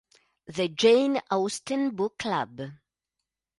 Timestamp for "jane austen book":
0.69-2.17